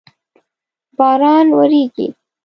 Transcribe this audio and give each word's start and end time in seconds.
باران 0.97 1.47
وریږی 1.57 2.07